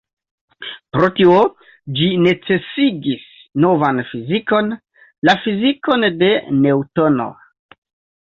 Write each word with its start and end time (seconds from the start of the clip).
Pro 0.95 1.09
tio, 1.17 1.35
ĝi 1.97 2.07
necesigis 2.27 3.27
novan 3.65 4.01
fizikon, 4.13 4.73
la 5.29 5.37
fizikon 5.45 6.07
de 6.23 6.33
Neŭtono. 6.65 7.29